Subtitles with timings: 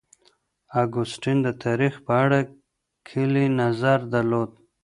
[0.83, 2.39] اګوستين د تاريخ په اړه
[3.07, 4.51] کلي نظر درلود.